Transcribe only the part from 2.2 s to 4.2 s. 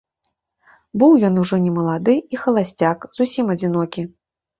і халасцяк, зусім адзінокі.